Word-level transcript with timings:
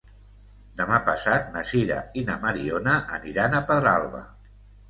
Demà 0.79 0.97
passat 1.09 1.51
na 1.57 1.63
Sira 1.73 1.99
i 2.21 2.25
na 2.31 2.39
Mariona 2.47 2.97
aniran 3.19 3.59
a 3.59 3.63
Pedralba. 3.71 4.25